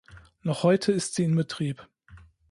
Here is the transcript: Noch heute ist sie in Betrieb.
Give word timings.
Noch 0.41 0.63
heute 0.63 0.91
ist 0.91 1.13
sie 1.13 1.25
in 1.25 1.35
Betrieb. 1.35 1.87